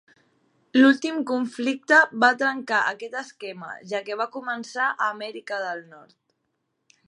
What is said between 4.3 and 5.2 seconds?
començar a